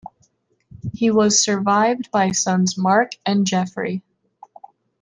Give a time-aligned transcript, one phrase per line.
[0.95, 4.01] He was survived by sons Marc and Jeffrey.